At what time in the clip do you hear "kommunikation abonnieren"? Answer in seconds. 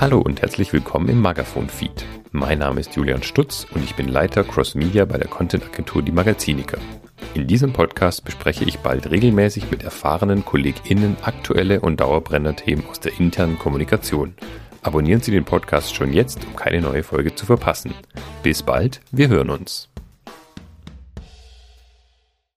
13.58-15.20